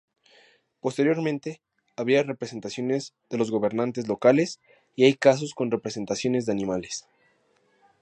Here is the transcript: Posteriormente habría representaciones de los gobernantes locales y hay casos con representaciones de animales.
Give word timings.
Posteriormente 0.79 1.61
habría 1.95 2.23
representaciones 2.23 3.13
de 3.29 3.37
los 3.37 3.51
gobernantes 3.51 4.07
locales 4.07 4.59
y 4.95 5.03
hay 5.03 5.13
casos 5.13 5.53
con 5.53 5.69
representaciones 5.69 6.47
de 6.47 6.53
animales. 6.53 7.05